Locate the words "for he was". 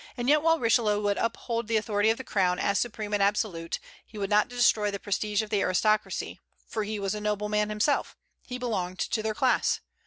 6.67-7.13